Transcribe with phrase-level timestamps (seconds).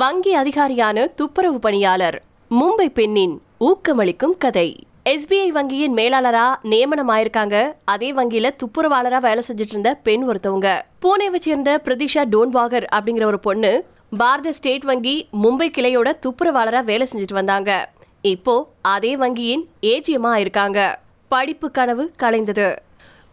[0.00, 4.86] வங்கி அதிகாரியான துப்புரவு பணியாளர் மும்பை பெண்ணின் ஊக்கமளிக்கும் கதை.
[5.04, 7.72] எஸ்பிஐ வங்கியின் மேலாளரா நியமனமாயிருக்காங்க.
[7.84, 10.80] அதே வங்கியில துப்புரவாளரா வேலை செஞ்சுட்டு இருந்த பெண் ஒருத்தவங்க.
[11.02, 13.84] பூனேவை சேர்ந்த பிரதிஷா டோன்வாகர் அப்படிங்கிற ஒரு பொண்ணு
[14.18, 17.90] பாரத ஸ்டேட் வங்கி மும்பை கிளையோட துப்புரவாளரா வேலை செஞ்சுட்டு வந்தாங்க.
[18.22, 20.98] இப்போ அதே வங்கியின் ஏஜிஎம்மா இருக்காங்க
[21.28, 22.76] படிப்பு கனவு கலைந்தது.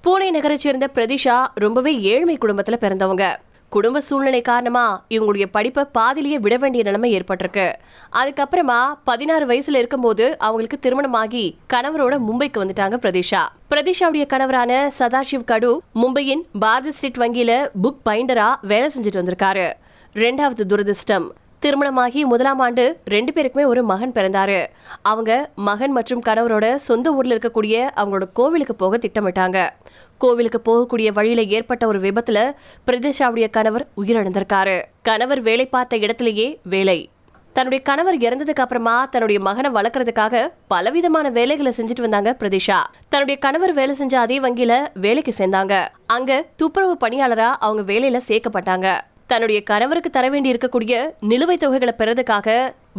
[0.03, 3.35] பூனே நகரை சேர்ந்த பிரதிஷா ரொம்பவே ஏழ்மை குடும்பத்துல பிறந்தவங்க.
[3.69, 7.73] குடும்ப சூழ்நிலை காரணமா இவங்களுடைய படிப்பை பாதிலேயே விட வேண்டிய நிலைமை ஏற்பட்டிருக்கு.
[8.11, 13.43] அதுக்கப்புறமா பதினாறு வயசுல இருக்கும்போது அவங்களுக்கு திருமணமாகி கணவரோட மும்பைக்கு வந்துட்டாங்க பிரதிஷா.
[13.69, 19.67] பிரதீஷாவுடைய கணவரான சதாசிவ் கடு மும்பையின் பாரத ஸ்ட்ரீட் வங்கியில புக் பைண்டரா வேலை செஞ்சுட்டு வந்திருக்காரு.
[20.13, 21.27] ரெண்டாவது துரதிர்ஷ்டம்
[21.59, 24.67] திருமணமாகி முதலாம் ஆண்டு ரெண்டு பேருக்குமே ஒரு மகன் பிறந்தாரு.
[25.01, 29.69] அவங்க மகன் மற்றும் கணவரோட சொந்த ஊர்ல இருக்கக்கூடிய அவங்களோட கோவிலுக்கு போக திட்டமிட்டாங்க.
[30.17, 32.51] கோவிலுக்கு போகக்கூடிய வழியில ஏற்பட்ட ஒரு விபத்துல
[32.87, 34.81] பிரதேஷாவுடைய கணவர் உயிரிழந்திருக்காரு.
[35.01, 37.09] கணவர் வேலை பார்த்த இடத்திலேயே வேலை.
[37.53, 42.77] தன்னுடைய கணவர் இறந்ததுக்கு அப்புறமா தன்னுடைய மகனை வளர்க்கறதுக்காக பலவிதமான வேலைகளை செஞ்சுட்டு வந்தாங்க பிரதிஷா.
[43.09, 45.87] தன்னுடைய கணவர் வேலை செஞ்ச அதே வங்கியில வேலைக்கு சேர்ந்தாங்க.
[46.07, 48.99] அங்க துப்புரவு பணியாளரா அவங்க வேலையில சேர்க்கப்பட்டாங்க.
[49.31, 50.93] தன்னுடைய கணவருக்கு தர வேண்டி இருக்கக்கூடிய
[51.29, 52.47] நிலுவைத் தொகைகளை பெறதுக்காக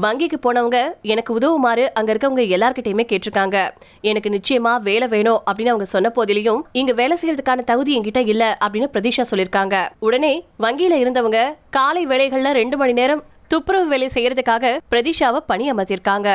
[0.02, 3.56] வங்கிக்கு போனவங்க எனக்கு உதவுமாறு அங்க இருக்கவங்க எல்லார்கிட்டயுமே கேட்டிருக்காங்க.
[4.00, 8.88] எனக்கு நிச்சயமா வேலை வேணும் அப்படின்னு அவங்க சொன்ன போதிலையும் இங்க வேலை செய்யறதுக்கான தகுதி என்கிட்ட இல்ல அப்படின்னு
[8.94, 15.64] பிரதீஷா சொல்லிருக்காங்க உடனே வங்கியில இருந்தவங்க காலை வேலைகள்ல ரெண்டு மணி நேரம் துப்புரவு வேலை செய்யறதுக்காக பிரதீஷாவை பணி
[15.72, 16.28] அமர்த்திருக்காங்க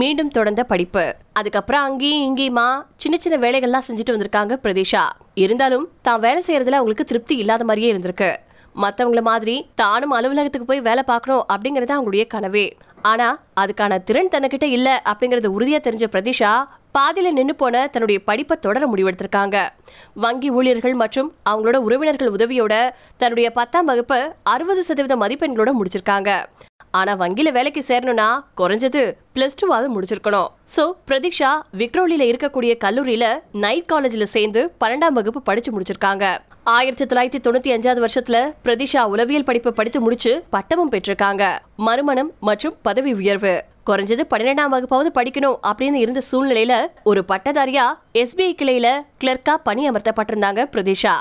[0.00, 1.04] மீண்டும் தொடர்ந்த படிப்பு.
[1.32, 5.04] அதுக்கப்புறம் அங்கேயும் இங்கேயுமா சின்ன சின்ன வேலைகள்லாம் செஞ்சுட்டு வந்திருக்காங்க பிரதீஷா.
[5.34, 8.30] இருந்தாலும் தான் வேலை செய்யறதுல அவங்களுக்கு திருப்தி இல்லாத மாதிரியே இருந்திருக்கு.
[8.76, 12.70] மற்றவங்கள மாதிரி தானும் அலுவலகத்துக்கு போய் வேலை பார்க்கணும் அப்படிங்கறது அவங்களுடைய கனவே.
[13.02, 16.64] ஆனா அதுக்கான திறன் தன்னுகிட்ட இல்ல அப்படிங்கறது உறுதியா தெரிஞ்ச பிரதிஷா
[16.96, 19.68] பாதியில் நின்று போன தன்னுடைய படிப்பை தொடர முடிவெடுத்திருக்காங்க.
[20.14, 22.74] வங்கி ஊழியர்கள் மற்றும் அவங்களோட உறவினர்கள் உதவியோட
[23.16, 26.44] தன்னுடைய பத்தாம் வகுப்பு அறுபது சதவீத மதிப்பெண்களோட முடிச்சிருக்காங்க.
[26.90, 28.26] ஆனா வங்கியில வேலைக்கு சேரணும்னா
[28.56, 29.02] குறைஞ்சது
[29.34, 30.48] பிளஸ் டூவாவது முடிச்சிருக்கணும்.
[30.76, 36.36] சோ பிரதீக்ஷா விக்ரோலில இருக்கக்கூடிய கல்லூரியில நைட் காலேஜ்ல சேர்ந்து பன்னெண்டாம் வகுப்பு படிச்சு முடிச்சிருக்காங்க.
[36.64, 41.58] ஆயிரத்தி தொள்ளாயிரத்தி தொண்ணூத்தி அஞ்சாவது வருஷத்துல பிரதீஷா உளவியல் படிப்பு படித்து முடிச்சு பட்டமும் பெற்றிருக்காங்க.
[41.76, 43.54] மறுமணம் மற்றும் பதவி உயர்வு.
[43.86, 48.88] குறைஞ்சது பன்னிரெண்டாம் வகுப்பாவது படிக்கணும் அப்படின்னு இருந்த சூழ்நிலையில ஒரு பட்டதாரியா எஸ்பிஐ கிளையில
[49.24, 51.14] கிளர்க்கா பணி அமர்த்தப்பட்டிருந்தாங்க பிரதிஷா.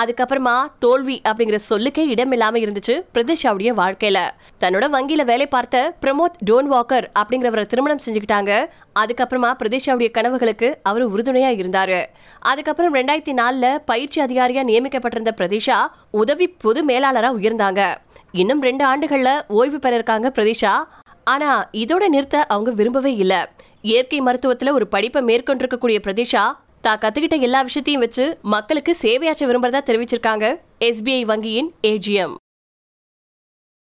[0.00, 4.18] அதுக்கப்புறமா தோல்வி அப்படிங்கிற சொல்லுக்கே இடமில்லாம இருந்துச்சு பிரதிஷாவுடைய வாழ்க்கையில.
[4.60, 8.52] தன்னோட வங்கியில வேலை பார்த்த பிரமோத் டோன் வாக்கர் அப்படிங்கிறவரை திருமணம் செஞ்சுக்கிட்டாங்க.
[9.00, 12.04] அதுக்கப்புறமா பிரதிஷாவுடைய கனவுகளுக்கு அவர் உறுதுணையா இருந்தாரு.
[12.40, 17.94] அதுக்கப்புறம் ரெண்டாயிரத்தி நாலுல பயிற்சி அதிகாரியா நியமிக்கப்பட்டிருந்த பிரதிஷா உதவி பொது மேலாளரா உயர்ந்தாங்க.
[18.32, 20.72] இன்னும் ரெண்டு ஆண்டுகள்ல ஓய்வு பெற இருக்காங்க பிரதிஷா.
[21.32, 21.50] ஆனா
[21.82, 23.34] இதோட நிறுத்த அவங்க விரும்பவே இல்ல.
[23.90, 26.44] இயற்கை மருத்துவத்துல ஒரு படிப்பை மேற்கொண்டிருக்கக்கூடிய பிரதிஷா
[26.80, 28.24] தான் கத்துக்கிட்ட எல்லா விஷயத்தையும் வச்சு
[28.54, 30.46] மக்களுக்கு சேவையாற்ற விரும்புறதா தெரிவிச்சிருக்காங்க.
[30.88, 32.34] எஸ்பிஐ வங்கியின் ஏஜிஎம்